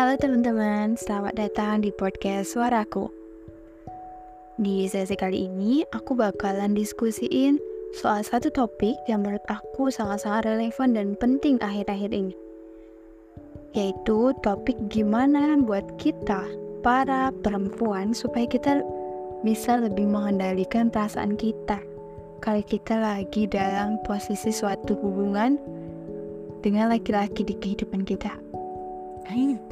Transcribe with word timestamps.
Halo 0.00 0.16
teman-teman, 0.16 0.96
selamat 0.96 1.36
datang 1.36 1.84
di 1.84 1.92
podcast 1.92 2.56
Suaraku. 2.56 3.12
Di 4.56 4.88
sesi 4.88 5.12
kali 5.12 5.44
ini, 5.44 5.84
aku 5.92 6.16
bakalan 6.16 6.72
diskusiin 6.72 7.60
soal 7.92 8.24
satu 8.24 8.48
topik 8.48 8.96
yang 9.12 9.20
menurut 9.20 9.44
aku 9.44 9.92
sangat-sangat 9.92 10.48
relevan 10.48 10.96
dan 10.96 11.20
penting 11.20 11.60
akhir-akhir 11.60 12.16
ini. 12.16 12.32
Yaitu 13.76 14.32
topik 14.40 14.80
gimana 14.88 15.60
buat 15.60 15.84
kita, 16.00 16.48
para 16.80 17.28
perempuan, 17.44 18.16
supaya 18.16 18.48
kita 18.48 18.80
bisa 19.44 19.84
lebih 19.84 20.08
mengendalikan 20.08 20.88
perasaan 20.88 21.36
kita. 21.36 21.76
Kalau 22.40 22.64
kita 22.64 22.96
lagi 22.96 23.44
dalam 23.44 24.00
posisi 24.08 24.48
suatu 24.48 24.96
hubungan 24.96 25.60
dengan 26.64 26.88
laki-laki 26.88 27.44
di 27.44 27.52
kehidupan 27.52 28.08
kita. 28.08 28.48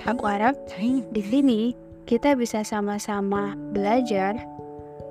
Aku 0.09 0.25
harap 0.25 0.57
di 1.13 1.21
sini 1.21 1.77
kita 2.09 2.33
bisa 2.33 2.65
sama-sama 2.65 3.53
belajar 3.77 4.41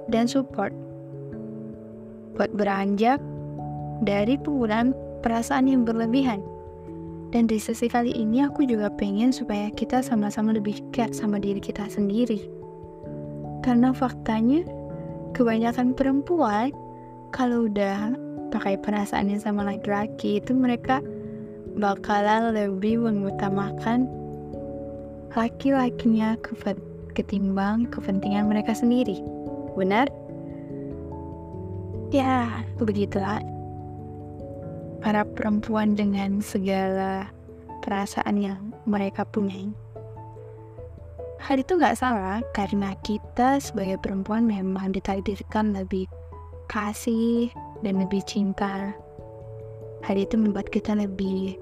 dan 0.09 0.25
support 0.25 0.73
buat 2.33 2.49
beranjak 2.57 3.21
dari 4.01 4.37
penggunaan 4.41 4.97
perasaan 5.21 5.69
yang 5.69 5.85
berlebihan. 5.85 6.41
Dan 7.29 7.45
di 7.45 7.59
sesi 7.59 7.91
kali 7.91 8.15
ini 8.15 8.41
aku 8.41 8.63
juga 8.63 8.87
pengen 8.89 9.35
supaya 9.35 9.67
kita 9.75 9.99
sama-sama 9.99 10.55
lebih 10.55 10.79
dekat 10.89 11.11
sama 11.11 11.37
diri 11.37 11.59
kita 11.59 11.85
sendiri. 11.91 12.39
Karena 13.61 13.91
faktanya 13.91 14.63
kebanyakan 15.35 15.91
perempuan 15.91 16.71
kalau 17.35 17.67
udah 17.67 18.15
pakai 18.49 18.79
perasaannya 18.79 19.37
sama 19.43 19.67
laki-laki 19.67 20.39
itu 20.39 20.55
mereka 20.55 21.03
bakalan 21.77 22.55
lebih 22.55 23.03
mengutamakan 23.05 24.07
laki-lakinya 25.37 26.33
ketimbang 27.13 27.85
kepentingan 27.93 28.49
mereka 28.49 28.73
sendiri. 28.73 29.21
Benar? 29.77 30.09
Ya, 32.09 32.65
begitulah. 32.81 33.45
Para 35.05 35.21
perempuan 35.29 35.93
dengan 35.93 36.41
segala 36.41 37.29
perasaan 37.85 38.41
yang 38.41 38.73
mereka 38.89 39.29
punya. 39.29 39.69
Hal 41.37 41.61
itu 41.61 41.77
nggak 41.77 42.01
salah 42.01 42.41
karena 42.57 42.97
kita 43.05 43.61
sebagai 43.61 44.01
perempuan 44.01 44.49
memang 44.49 44.89
ditakdirkan 44.89 45.77
lebih 45.77 46.09
kasih 46.65 47.53
dan 47.85 48.01
lebih 48.01 48.25
cinta. 48.25 48.89
Hal 50.01 50.17
itu 50.17 50.33
membuat 50.33 50.73
kita 50.73 50.97
lebih 50.97 51.61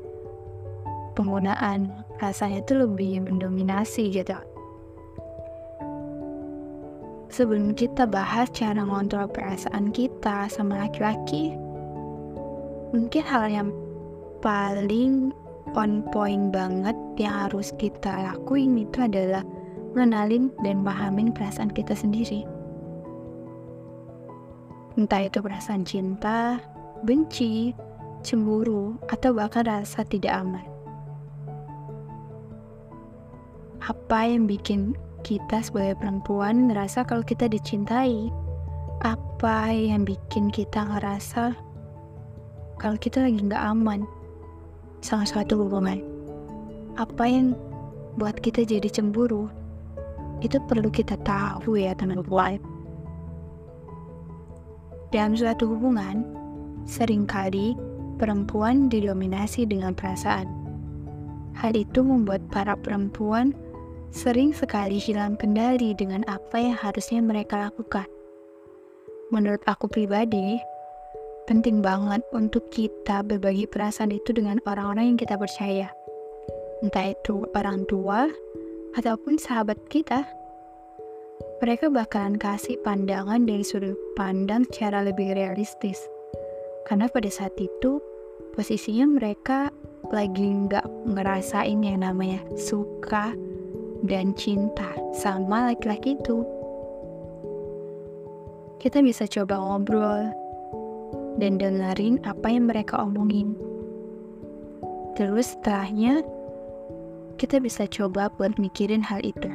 penggunaan 1.19 2.04
rasanya 2.19 2.63
itu 2.63 2.73
lebih 2.77 3.23
mendominasi 3.25 4.11
gitu. 4.11 4.35
Sebelum 7.31 7.75
kita 7.75 8.07
bahas 8.07 8.47
cara 8.55 8.79
ngontrol 8.79 9.27
perasaan 9.27 9.91
kita 9.91 10.47
sama 10.47 10.87
laki-laki, 10.87 11.51
mungkin 12.95 13.23
hal 13.27 13.45
yang 13.51 13.69
paling 14.39 15.35
on 15.75 16.05
point 16.15 16.53
banget 16.53 16.95
yang 17.19 17.49
harus 17.49 17.75
kita 17.75 18.31
lakuin 18.31 18.79
itu 18.79 19.03
adalah 19.03 19.43
mengenalin 19.91 20.47
dan 20.63 20.85
pahamin 20.85 21.35
perasaan 21.35 21.71
kita 21.71 21.91
sendiri. 21.91 22.47
Entah 24.95 25.27
itu 25.27 25.43
perasaan 25.43 25.83
cinta, 25.83 26.63
benci, 27.03 27.75
cemburu, 28.23 28.95
atau 29.11 29.35
bahkan 29.35 29.67
rasa 29.67 30.07
tidak 30.07 30.39
aman. 30.39 30.74
Apa 33.85 34.25
yang 34.25 34.49
bikin 34.49 34.97
kita 35.21 35.61
sebagai 35.61 36.01
perempuan 36.01 36.73
ngerasa 36.73 37.05
kalau 37.05 37.21
kita 37.21 37.45
dicintai? 37.45 38.33
Apa 39.05 39.69
yang 39.69 40.09
bikin 40.09 40.49
kita 40.49 40.89
ngerasa 40.89 41.53
kalau 42.81 42.97
kita 42.97 43.21
lagi 43.21 43.37
nggak 43.45 43.61
aman 43.61 44.09
sama 45.05 45.21
suatu 45.21 45.61
hubungan? 45.61 46.01
Apa 46.97 47.29
yang 47.29 47.53
buat 48.17 48.41
kita 48.41 48.65
jadi 48.65 48.89
cemburu? 48.89 49.53
Itu 50.41 50.57
perlu 50.65 50.89
kita 50.89 51.21
tahu 51.21 51.77
ya 51.77 51.93
teman-teman. 51.93 52.57
Dalam 55.13 55.37
suatu 55.37 55.69
hubungan, 55.77 56.25
sering 56.89 57.29
kali 57.29 57.77
perempuan 58.17 58.89
didominasi 58.89 59.69
dengan 59.69 59.93
perasaan. 59.93 60.49
Hal 61.53 61.77
itu 61.77 62.01
membuat 62.01 62.41
para 62.49 62.73
perempuan 62.73 63.53
sering 64.15 64.55
sekali 64.55 64.95
hilang 64.95 65.35
kendali 65.35 65.91
dengan 65.91 66.23
apa 66.31 66.55
yang 66.55 66.79
harusnya 66.79 67.19
mereka 67.19 67.67
lakukan. 67.67 68.07
Menurut 69.27 69.59
aku 69.67 69.91
pribadi, 69.91 70.55
penting 71.43 71.83
banget 71.83 72.23
untuk 72.31 72.71
kita 72.71 73.27
berbagi 73.27 73.67
perasaan 73.67 74.15
itu 74.15 74.31
dengan 74.31 74.63
orang-orang 74.63 75.13
yang 75.13 75.19
kita 75.19 75.35
percaya. 75.35 75.91
Entah 76.79 77.11
itu 77.11 77.43
orang 77.59 77.83
tua 77.91 78.31
ataupun 78.95 79.35
sahabat 79.35 79.83
kita. 79.91 80.23
Mereka 81.59 81.91
bakalan 81.91 82.39
kasih 82.39 82.79
pandangan 82.87 83.43
dari 83.43 83.67
sudut 83.67 83.99
pandang 84.15 84.63
secara 84.71 85.03
lebih 85.03 85.35
realistis. 85.35 85.99
Karena 86.87 87.11
pada 87.11 87.27
saat 87.27 87.55
itu, 87.59 87.99
posisinya 88.55 89.19
mereka 89.19 89.67
lagi 90.13 90.45
nggak 90.45 90.85
ngerasain 91.11 91.83
yang 91.83 92.05
namanya 92.05 92.39
suka 92.55 93.35
dan 94.05 94.33
cinta 94.37 94.93
sama 95.13 95.73
laki-laki 95.73 96.17
itu. 96.17 96.45
Kita 98.79 99.01
bisa 99.01 99.25
coba 99.25 99.57
ngobrol 99.57 100.29
dan 101.41 101.57
dengerin 101.59 102.21
apa 102.23 102.47
yang 102.47 102.69
mereka 102.69 103.01
omongin. 103.01 103.57
Terus 105.15 105.55
setelahnya, 105.55 106.21
kita 107.35 107.59
bisa 107.59 107.87
coba 107.87 108.31
buat 108.35 108.55
mikirin 108.61 109.03
hal 109.03 109.23
itu. 109.23 109.51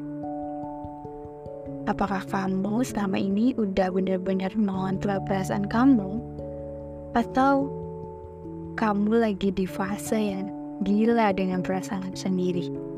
Apakah 1.88 2.22
kamu 2.28 2.84
selama 2.84 3.16
ini 3.16 3.56
udah 3.56 3.88
benar-benar 3.92 4.52
mengontrol 4.56 5.20
perasaan 5.24 5.68
kamu? 5.68 6.20
Atau 7.16 7.72
kamu 8.76 9.20
lagi 9.20 9.50
di 9.52 9.66
fase 9.66 10.16
yang 10.16 10.46
gila 10.84 11.32
dengan 11.36 11.60
perasaan 11.60 12.14
sendiri? 12.16 12.89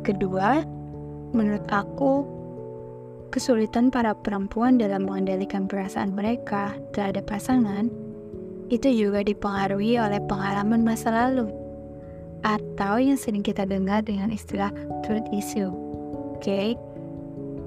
Kedua, 0.00 0.64
menurut 1.36 1.68
aku, 1.68 2.24
kesulitan 3.30 3.92
para 3.92 4.16
perempuan 4.16 4.80
dalam 4.80 5.06
mengendalikan 5.06 5.68
perasaan 5.68 6.16
mereka 6.16 6.74
terhadap 6.96 7.30
pasangan 7.30 7.92
itu 8.72 8.88
juga 9.06 9.20
dipengaruhi 9.22 9.98
oleh 9.98 10.18
pengalaman 10.24 10.82
masa 10.82 11.10
lalu 11.10 11.50
atau 12.40 12.96
yang 12.96 13.20
sering 13.20 13.44
kita 13.44 13.68
dengar 13.68 14.00
dengan 14.00 14.32
istilah 14.32 14.72
truth 15.04 15.26
issue. 15.36 15.68
Oke, 16.34 16.40
okay? 16.40 16.68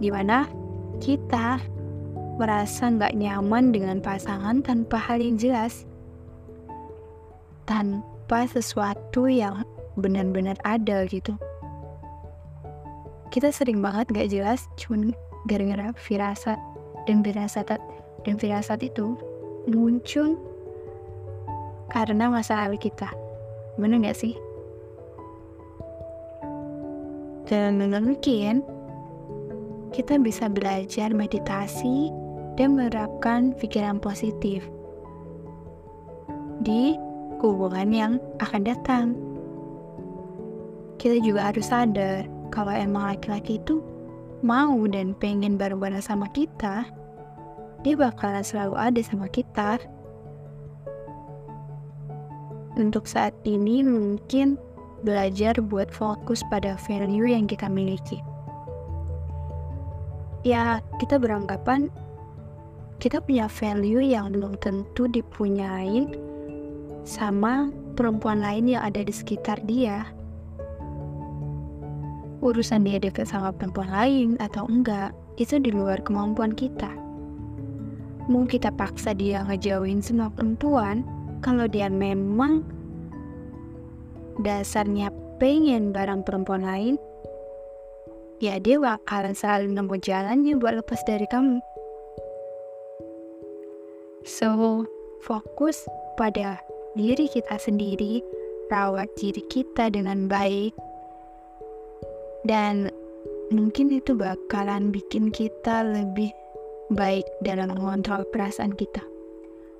di 0.01 0.09
mana 0.09 0.49
kita 0.97 1.61
merasa 2.41 2.89
nggak 2.89 3.13
nyaman 3.13 3.69
dengan 3.69 4.01
pasangan 4.01 4.65
tanpa 4.65 4.97
hal 4.97 5.21
yang 5.21 5.37
jelas, 5.37 5.85
tanpa 7.69 8.49
sesuatu 8.49 9.29
yang 9.29 9.61
benar-benar 9.93 10.57
ada 10.65 11.05
gitu 11.05 11.37
kita 13.33 13.49
sering 13.49 13.81
banget 13.81 14.05
gak 14.13 14.29
jelas 14.29 14.69
cuman 14.77 15.09
gara-gara 15.49 15.89
firasat 15.97 16.61
dan 17.09 17.25
firasat 17.25 17.65
dan 18.21 18.35
firasat 18.37 18.85
itu 18.85 19.17
muncul 19.65 20.37
karena 21.89 22.29
masa 22.29 22.61
lalu 22.61 22.77
kita 22.77 23.09
bener 23.81 24.05
gak 24.05 24.21
sih 24.21 24.37
dan 27.49 27.81
mungkin 27.81 28.61
kita 29.89 30.21
bisa 30.21 30.45
belajar 30.45 31.09
meditasi 31.09 32.13
dan 32.53 32.77
menerapkan 32.77 33.57
pikiran 33.57 33.97
positif 33.97 34.61
di 36.61 36.93
hubungan 37.43 37.89
yang 37.91 38.13
akan 38.39 38.61
datang. 38.63 39.05
Kita 40.97 41.19
juga 41.19 41.51
harus 41.51 41.67
sadar 41.67 42.32
kalau 42.53 42.69
emang 42.69 43.09
laki-laki 43.09 43.57
itu 43.57 43.81
mau 44.45 44.77
dan 44.85 45.17
pengen 45.17 45.57
bareng-bareng 45.57 46.05
sama 46.05 46.29
kita, 46.37 46.85
dia 47.81 47.95
bakalan 47.97 48.45
selalu 48.45 48.77
ada 48.77 49.01
sama 49.01 49.25
kita. 49.33 49.81
Untuk 52.77 53.09
saat 53.09 53.33
ini 53.41 53.81
mungkin 53.81 54.61
belajar 55.01 55.57
buat 55.57 55.89
fokus 55.89 56.45
pada 56.53 56.77
value 56.85 57.33
yang 57.33 57.49
kita 57.49 57.65
miliki. 57.65 58.21
Ya, 60.45 60.77
kita 61.01 61.17
beranggapan 61.17 61.89
kita 63.01 63.19
punya 63.19 63.49
value 63.49 63.99
yang 63.99 64.31
belum 64.31 64.55
tentu 64.61 65.09
dipunyain 65.09 66.13
sama 67.03 67.67
perempuan 67.99 68.39
lain 68.39 68.71
yang 68.71 68.83
ada 68.85 69.03
di 69.03 69.11
sekitar 69.11 69.59
dia 69.67 70.07
urusan 72.43 72.83
dia 72.83 72.99
dekat 72.99 73.31
sama 73.31 73.55
perempuan 73.55 73.87
lain 73.87 74.35
atau 74.43 74.67
enggak, 74.67 75.15
itu 75.39 75.55
di 75.57 75.71
luar 75.71 76.03
kemampuan 76.03 76.51
kita. 76.51 76.91
Mau 78.27 78.43
kita 78.43 78.71
paksa 78.75 79.15
dia 79.15 79.47
ngejauhin 79.47 80.03
semua 80.03 80.27
perempuan, 80.27 81.07
kalau 81.39 81.67
dia 81.67 81.87
memang 81.87 82.63
dasarnya 84.43 85.11
pengen 85.39 85.95
barang 85.95 86.27
perempuan 86.27 86.63
lain, 86.63 86.95
ya 88.43 88.59
dia 88.59 88.79
bakalan 88.79 89.35
selalu 89.35 89.75
nemu 89.75 89.95
jalannya 90.03 90.53
buat 90.59 90.79
lepas 90.83 90.99
dari 91.07 91.27
kamu. 91.31 91.63
So, 94.23 94.87
fokus 95.23 95.83
pada 96.15 96.63
diri 96.95 97.27
kita 97.27 97.59
sendiri, 97.59 98.23
rawat 98.71 99.11
diri 99.19 99.43
kita 99.51 99.91
dengan 99.91 100.31
baik, 100.31 100.71
dan 102.43 102.91
mungkin 103.51 103.91
itu 103.93 104.17
bakalan 104.17 104.89
bikin 104.89 105.29
kita 105.31 105.83
lebih 105.83 106.31
baik 106.91 107.25
dalam 107.41 107.71
mengontrol 107.71 108.25
perasaan 108.29 108.75
kita. 108.75 109.01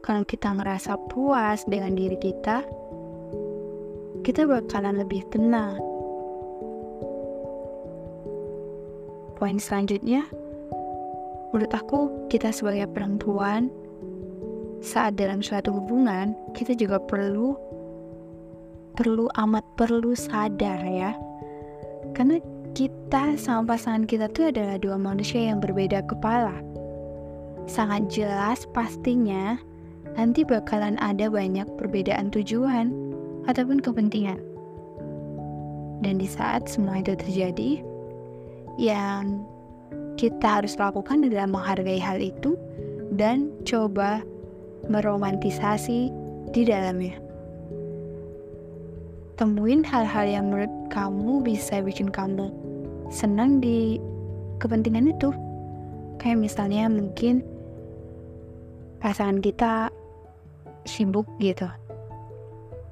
Kalau 0.04 0.28
kita 0.28 0.52
ngerasa 0.52 1.00
puas 1.08 1.64
dengan 1.64 1.96
diri 1.96 2.20
kita, 2.20 2.64
kita 4.24 4.44
bakalan 4.48 5.00
lebih 5.00 5.24
tenang. 5.32 5.80
Poin 9.40 9.60
selanjutnya, 9.60 10.24
menurut 11.52 11.72
aku, 11.72 12.00
kita 12.32 12.52
sebagai 12.52 12.88
perempuan, 12.92 13.68
saat 14.84 15.16
dalam 15.16 15.40
suatu 15.40 15.72
hubungan, 15.72 16.36
kita 16.56 16.76
juga 16.76 17.00
perlu 17.00 17.56
perlu 18.94 19.26
amat 19.40 19.64
perlu 19.80 20.14
sadar 20.14 20.84
ya. 20.84 21.16
Karena 22.14 22.38
kita 23.14 23.38
sama 23.38 23.78
pasangan 23.78 24.10
kita 24.10 24.26
tuh 24.34 24.50
adalah 24.50 24.82
dua 24.82 24.98
manusia 24.98 25.38
yang 25.38 25.62
berbeda 25.62 26.02
kepala. 26.10 26.66
Sangat 27.70 28.10
jelas 28.10 28.66
pastinya 28.74 29.54
nanti 30.18 30.42
bakalan 30.42 30.98
ada 30.98 31.30
banyak 31.30 31.70
perbedaan 31.78 32.34
tujuan 32.34 32.90
ataupun 33.46 33.86
kepentingan. 33.86 34.42
Dan 36.02 36.18
di 36.18 36.26
saat 36.26 36.66
semua 36.66 37.06
itu 37.06 37.14
terjadi, 37.14 37.86
yang 38.82 39.46
kita 40.18 40.66
harus 40.66 40.74
lakukan 40.82 41.22
adalah 41.22 41.46
menghargai 41.46 42.02
hal 42.02 42.18
itu 42.18 42.58
dan 43.14 43.54
coba 43.62 44.26
meromantisasi 44.90 46.10
di 46.50 46.66
dalamnya. 46.66 47.14
Temuin 49.38 49.86
hal-hal 49.86 50.26
yang 50.26 50.50
menurut 50.50 50.74
kamu 50.90 51.46
bisa 51.46 51.78
bikin 51.86 52.10
kamu 52.10 52.73
senang 53.14 53.62
di 53.62 54.02
kepentingan 54.58 55.14
itu. 55.14 55.30
Kayak 56.18 56.42
misalnya 56.42 56.90
mungkin 56.90 57.46
pasangan 58.98 59.38
kita 59.38 59.94
sibuk 60.90 61.30
gitu. 61.38 61.70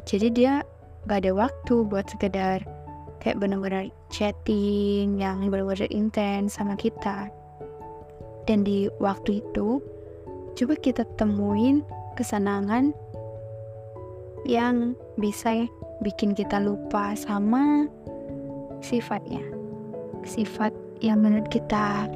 Jadi 0.06 0.28
dia 0.30 0.62
gak 1.10 1.26
ada 1.26 1.34
waktu 1.34 1.76
buat 1.90 2.06
sekedar 2.06 2.62
kayak 3.22 3.38
benar-benar 3.38 3.90
chatting 4.14 5.18
yang 5.18 5.42
benar-benar 5.50 5.90
intens 5.90 6.58
sama 6.58 6.78
kita. 6.78 7.30
Dan 8.50 8.66
di 8.66 8.90
waktu 8.98 9.46
itu, 9.46 9.78
coba 10.58 10.74
kita 10.82 11.06
temuin 11.16 11.86
kesenangan 12.18 12.92
yang 14.50 14.98
bisa 15.22 15.70
bikin 16.02 16.34
kita 16.34 16.58
lupa 16.58 17.14
sama 17.14 17.86
sifatnya. 18.82 19.61
Sifat 20.26 20.72
yang 21.02 21.26
menurut 21.26 21.50
kita 21.50 22.08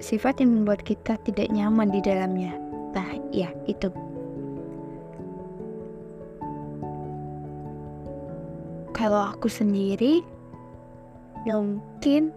sifat 0.00 0.40
yang 0.40 0.56
membuat 0.56 0.80
kita 0.82 1.20
tidak 1.28 1.52
nyaman 1.52 1.92
di 1.92 2.00
dalamnya. 2.00 2.56
Nah, 2.96 3.20
ya, 3.30 3.52
itu. 3.68 3.92
Kalau 8.96 9.32
aku 9.32 9.48
sendiri, 9.48 10.20
mungkin 11.48 12.32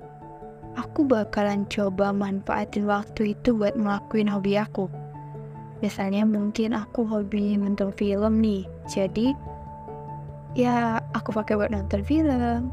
aku 0.79 1.03
bakalan 1.03 1.67
coba 1.67 2.15
manfaatin 2.15 2.87
waktu 2.87 3.35
itu 3.35 3.55
buat 3.55 3.75
ngelakuin 3.75 4.31
hobi 4.31 4.55
aku. 4.55 4.87
Biasanya 5.83 6.23
mungkin 6.23 6.71
aku 6.71 7.03
hobi 7.03 7.59
nonton 7.59 7.91
film 7.99 8.39
nih, 8.39 8.63
jadi 8.87 9.35
ya 10.55 11.03
aku 11.11 11.35
pakai 11.35 11.59
buat 11.59 11.75
nonton 11.75 11.99
film. 12.07 12.71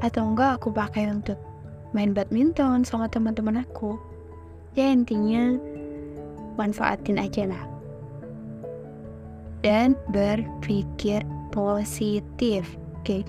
Atau 0.00 0.28
enggak 0.32 0.60
aku 0.60 0.72
pakai 0.72 1.08
untuk 1.08 1.40
main 1.96 2.12
badminton 2.12 2.84
sama 2.84 3.08
teman-teman 3.08 3.64
aku. 3.64 3.96
Ya 4.76 4.92
intinya 4.92 5.56
manfaatin 6.60 7.20
aja 7.20 7.48
lah. 7.48 7.64
Dan 9.64 9.96
berpikir 10.12 11.24
positif, 11.50 12.76
oke? 13.00 13.04
Okay? 13.04 13.22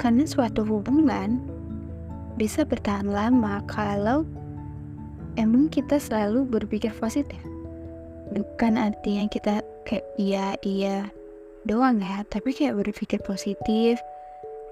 Karena 0.00 0.24
suatu 0.24 0.64
hubungan 0.64 1.40
bisa 2.36 2.64
bertahan 2.64 3.08
lama 3.08 3.64
kalau 3.68 4.28
emang 5.40 5.68
kita 5.72 5.96
selalu 5.96 6.44
berpikir 6.44 6.92
positif 6.96 7.40
bukan 8.32 8.76
artinya 8.76 9.24
kita 9.30 9.62
kayak 9.86 10.06
iya 10.18 10.56
iya 10.60 11.08
doang 11.66 11.98
ya 11.98 12.22
tapi 12.30 12.54
kayak 12.54 12.78
berpikir 12.78 13.18
positif 13.26 13.98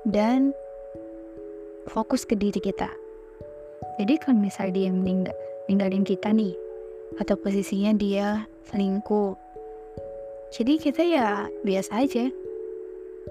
dan 0.07 0.55
fokus 1.91 2.25
ke 2.25 2.39
diri 2.39 2.63
kita. 2.63 2.89
Jadi 4.01 4.15
kalau 4.23 4.39
misalnya 4.39 4.73
dia 4.79 4.91
meninggal 4.91 5.37
ninggalin 5.69 6.07
kita 6.07 6.33
nih 6.33 6.55
atau 7.21 7.37
posisinya 7.39 7.95
dia 7.95 8.49
selingkuh 8.71 9.45
jadi 10.55 10.79
kita 10.79 11.03
ya 11.03 11.51
biasa 11.67 12.07
aja. 12.07 12.31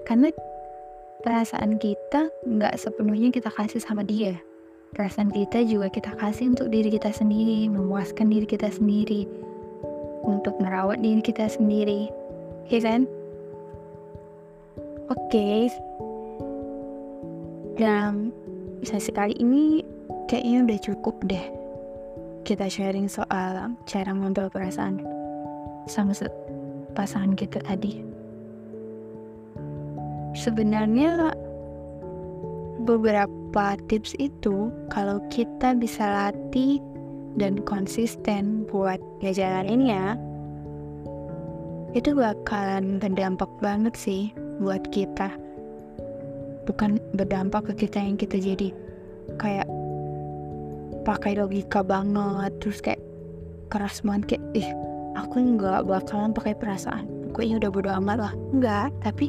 Karena 0.04 0.28
perasaan 1.24 1.80
kita 1.80 2.28
nggak 2.44 2.76
sepenuhnya 2.76 3.32
kita 3.32 3.48
kasih 3.48 3.80
sama 3.80 4.04
dia. 4.04 4.36
Perasaan 4.92 5.32
kita 5.32 5.64
juga 5.64 5.88
kita 5.88 6.12
kasih 6.20 6.52
untuk 6.52 6.68
diri 6.68 6.92
kita 6.92 7.08
sendiri, 7.16 7.72
memuaskan 7.72 8.28
diri 8.28 8.44
kita 8.44 8.68
sendiri, 8.68 9.24
untuk 10.20 10.52
merawat 10.60 11.00
diri 11.00 11.24
kita 11.24 11.48
sendiri, 11.48 12.12
ya 12.68 12.78
kan? 12.84 13.08
Oke, 15.04 15.36
okay. 15.36 15.60
dan 17.76 18.32
sesi 18.80 19.12
kali 19.12 19.36
ini 19.36 19.84
kayaknya 20.24 20.64
udah 20.64 20.78
cukup 20.80 21.16
deh 21.28 21.44
kita 22.44 22.72
sharing 22.72 23.04
soal 23.04 23.76
cara 23.84 24.10
mengontrol 24.16 24.48
perasaan 24.48 25.04
sama 25.88 26.16
pasangan 26.96 27.36
kita 27.36 27.60
tadi. 27.68 28.00
Sebenarnya 30.32 31.36
beberapa 32.88 33.76
tips 33.88 34.16
itu 34.16 34.72
kalau 34.88 35.20
kita 35.28 35.76
bisa 35.76 36.04
latih 36.04 36.80
dan 37.36 37.60
konsisten 37.68 38.64
buat 38.72 39.04
ngejalaninnya 39.20 40.16
itu 41.92 42.10
bakalan 42.16 42.98
berdampak 42.98 43.52
banget 43.62 43.94
sih 43.96 44.32
buat 44.60 44.82
kita. 44.90 45.32
Bukan 46.64 47.00
berdampak 47.12 47.72
ke 47.72 47.86
kita 47.86 48.00
yang 48.00 48.16
kita 48.16 48.40
jadi. 48.40 48.72
Kayak 49.40 49.68
pakai 51.04 51.36
logika 51.36 51.84
banget 51.84 52.52
terus 52.64 52.80
kayak 52.80 53.02
keras 53.68 54.00
banget 54.00 54.36
kayak 54.36 54.44
ih 54.56 54.68
aku 55.14 55.36
nggak 55.58 55.84
bakalan 55.84 56.32
pakai 56.32 56.54
perasaan. 56.56 57.04
Pokoknya 57.30 57.60
udah 57.60 57.70
bodo 57.70 57.90
amat 58.00 58.18
lah. 58.18 58.32
Enggak 58.54 58.88
tapi 59.04 59.28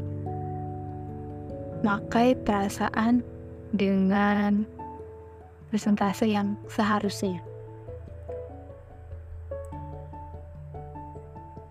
pakai 1.83 2.33
perasaan 2.39 3.21
dengan 3.75 4.65
presentase 5.69 6.25
yang 6.25 6.55
seharusnya. 6.71 7.43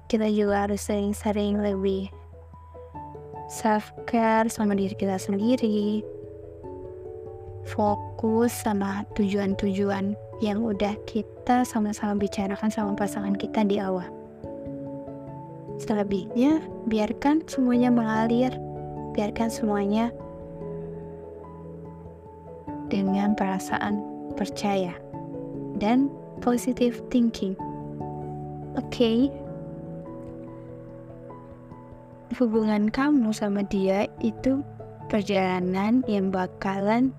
Kita 0.05 0.31
juga 0.31 0.69
harus 0.69 0.85
sering-sering 0.85 1.59
lebih 1.59 2.13
self-care 3.49 4.49
sama 4.49 4.73
diri 4.77 4.97
kita 4.97 5.21
sendiri, 5.21 6.01
fokus 7.65 8.53
sama 8.53 9.05
tujuan-tujuan 9.17 10.17
yang 10.43 10.61
udah 10.61 10.97
kita 11.09 11.65
sama-sama 11.65 12.17
bicarakan 12.19 12.69
sama 12.69 12.93
pasangan 12.97 13.37
kita 13.37 13.65
di 13.65 13.81
awal. 13.81 14.07
Selebihnya, 15.81 16.63
biarkan 16.87 17.43
semuanya 17.51 17.91
mengalir, 17.91 18.55
biarkan 19.13 19.51
semuanya 19.51 20.15
dengan 22.89 23.35
perasaan 23.35 24.01
percaya 24.39 24.95
dan 25.83 26.11
positive 26.41 27.03
thinking. 27.11 27.59
Oke. 28.79 28.91
Okay. 28.91 29.44
Hubungan 32.37 32.91
kamu 32.91 33.31
sama 33.31 33.62
dia 33.67 34.11
itu 34.19 34.61
perjalanan 35.07 36.03
yang 36.11 36.35
bakalan 36.35 37.14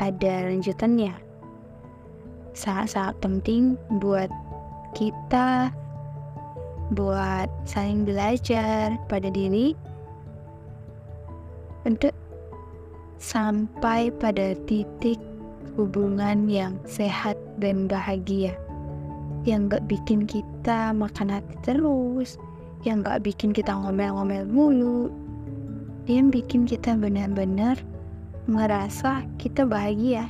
ada 0.00 0.48
lanjutannya. 0.48 1.14
Sangat-sangat 2.54 3.14
penting 3.20 3.78
buat 4.00 4.30
kita 4.94 5.74
buat 6.92 7.48
saling 7.64 8.04
belajar 8.04 8.94
pada 9.08 9.28
diri 9.32 9.72
untuk 11.88 12.12
sampai 13.16 14.12
pada 14.20 14.52
titik 14.68 15.16
hubungan 15.80 16.46
yang 16.46 16.76
sehat 16.84 17.34
dan 17.58 17.88
bahagia 17.88 18.52
yang 19.48 19.68
gak 19.68 19.84
bikin 19.88 20.28
kita 20.28 20.92
makan 20.92 21.28
hati 21.32 21.56
terus 21.64 22.36
yang 22.84 23.00
gak 23.00 23.24
bikin 23.24 23.50
kita 23.50 23.72
ngomel-ngomel 23.72 24.44
mulu 24.48 25.10
yang 26.04 26.28
bikin 26.28 26.68
kita 26.68 26.96
benar-benar 26.96 27.80
merasa 28.44 29.24
kita 29.40 29.64
bahagia 29.64 30.28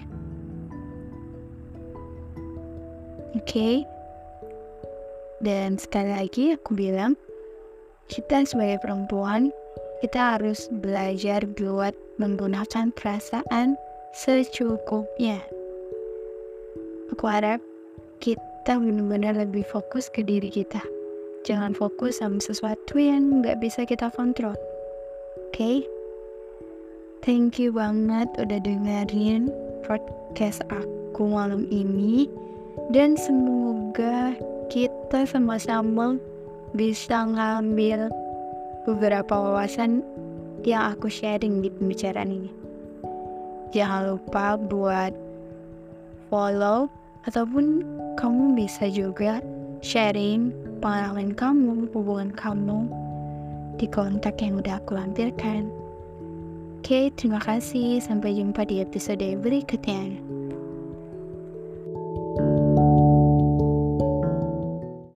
oke 3.34 3.42
okay? 3.44 3.82
dan 5.42 5.76
sekali 5.76 6.14
lagi 6.14 6.44
aku 6.54 6.78
bilang 6.78 7.18
kita 8.06 8.46
sebagai 8.46 8.78
perempuan 8.80 9.50
kita 10.04 10.36
harus 10.36 10.68
belajar 10.84 11.48
buat 11.56 11.96
menggunakan 12.20 12.92
perasaan 12.92 13.72
secukupnya. 14.12 15.40
Aku 17.08 17.24
harap 17.24 17.64
kita 18.20 18.76
benar-benar 18.76 19.32
lebih 19.40 19.64
fokus 19.72 20.12
ke 20.12 20.20
diri 20.20 20.52
kita. 20.52 20.84
Jangan 21.44 21.76
fokus 21.76 22.24
sama 22.24 22.40
sesuatu 22.40 22.96
yang 22.96 23.44
nggak 23.44 23.60
bisa 23.60 23.84
kita 23.84 24.08
kontrol. 24.08 24.56
Oke? 24.56 25.52
Okay? 25.52 25.76
Thank 27.20 27.60
you 27.60 27.68
banget 27.68 28.32
udah 28.40 28.60
dengerin 28.64 29.52
podcast 29.84 30.64
aku 30.72 31.28
malam 31.28 31.68
ini. 31.68 32.32
Dan 32.88 33.20
semoga 33.20 34.32
kita 34.72 35.28
sama-sama 35.28 36.16
bisa 36.72 37.28
ngambil 37.28 38.08
beberapa 38.88 39.36
wawasan 39.36 40.00
yang 40.64 40.96
aku 40.96 41.12
sharing 41.12 41.60
di 41.60 41.68
pembicaraan 41.68 42.40
ini. 42.40 42.52
Jangan 43.76 44.16
lupa 44.16 44.56
buat 44.56 45.12
follow 46.32 46.88
ataupun 47.28 47.84
kamu 48.16 48.56
bisa 48.56 48.88
juga 48.88 49.44
sharing 49.84 50.48
pengalaman 50.80 51.36
kamu, 51.36 51.92
hubungan 51.92 52.32
kamu 52.32 52.88
di 53.76 53.84
kontak 53.92 54.40
yang 54.40 54.56
udah 54.56 54.80
aku 54.80 54.96
lampirkan. 54.96 55.68
Oke, 56.80 57.12
terima 57.12 57.40
kasih. 57.40 58.00
Sampai 58.00 58.40
jumpa 58.40 58.64
di 58.64 58.80
episode 58.80 59.24
berikutnya. 59.44 60.33